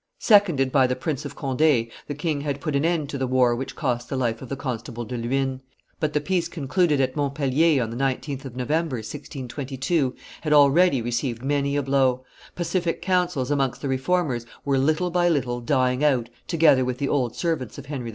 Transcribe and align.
Seconded 0.17 0.71
by 0.71 0.87
the 0.87 0.95
Prince 0.95 1.25
of 1.25 1.35
Conde, 1.35 1.61
the 2.07 2.15
king 2.17 2.41
had 2.41 2.59
put 2.59 2.75
an 2.75 2.83
end 2.83 3.07
to 3.09 3.19
the 3.19 3.27
war 3.27 3.55
which 3.55 3.75
cost 3.75 4.09
the 4.09 4.15
life 4.17 4.41
of 4.41 4.49
the 4.49 4.55
constable 4.55 5.05
De 5.05 5.15
Luynes, 5.15 5.61
but 5.99 6.13
the 6.13 6.19
peace 6.19 6.47
concluded 6.47 6.99
at 6.99 7.15
Montpellier 7.15 7.83
on 7.83 7.91
the 7.91 7.95
19th 7.95 8.43
of 8.45 8.55
November, 8.55 8.95
1622, 8.95 10.15
had 10.41 10.53
already 10.53 11.03
received 11.03 11.43
many 11.43 11.75
a 11.75 11.83
blow; 11.83 12.25
pacific 12.55 12.99
counsels 13.03 13.51
amongst 13.51 13.83
the 13.83 13.87
Reformers 13.87 14.47
were 14.65 14.79
little 14.79 15.11
by 15.11 15.29
little 15.29 15.61
dying 15.61 16.03
out 16.03 16.29
together 16.47 16.83
with 16.83 16.97
the 16.97 17.07
old 17.07 17.35
servants 17.35 17.77
of 17.77 17.85
Henry 17.85 18.09
IV. 18.09 18.09